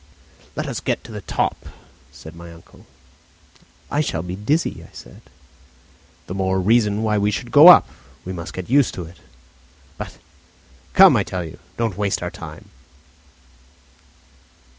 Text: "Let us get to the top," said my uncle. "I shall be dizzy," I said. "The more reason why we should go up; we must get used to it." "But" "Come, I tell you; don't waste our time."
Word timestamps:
"Let 0.55 0.65
us 0.65 0.79
get 0.79 1.03
to 1.03 1.11
the 1.11 1.21
top," 1.21 1.67
said 2.11 2.35
my 2.35 2.51
uncle. 2.51 2.87
"I 3.91 4.01
shall 4.01 4.23
be 4.23 4.35
dizzy," 4.35 4.83
I 4.83 4.89
said. 4.91 5.21
"The 6.25 6.33
more 6.33 6.59
reason 6.59 7.03
why 7.03 7.19
we 7.19 7.29
should 7.29 7.51
go 7.51 7.67
up; 7.67 7.87
we 8.25 8.33
must 8.33 8.51
get 8.53 8.67
used 8.67 8.95
to 8.95 9.03
it." 9.03 9.17
"But" 9.99 10.17
"Come, 10.93 11.15
I 11.15 11.23
tell 11.23 11.43
you; 11.45 11.59
don't 11.77 11.99
waste 11.99 12.23
our 12.23 12.31
time." 12.31 12.69